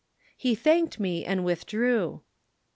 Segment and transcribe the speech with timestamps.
[0.35, 2.23] _"]"He thanked me and withdrew."